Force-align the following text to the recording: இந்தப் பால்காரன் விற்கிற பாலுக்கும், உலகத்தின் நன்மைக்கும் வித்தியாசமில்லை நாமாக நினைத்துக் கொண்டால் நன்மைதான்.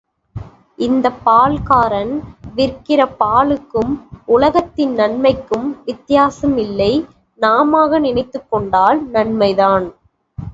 இந்தப் 0.79 1.19
பால்காரன் 1.25 2.13
விற்கிற 2.55 3.05
பாலுக்கும், 3.19 3.91
உலகத்தின் 4.27 4.95
நன்மைக்கும் 4.95 5.69
வித்தியாசமில்லை 5.85 6.91
நாமாக 7.39 7.99
நினைத்துக் 7.99 8.49
கொண்டால் 8.49 9.01
நன்மைதான். 9.11 9.87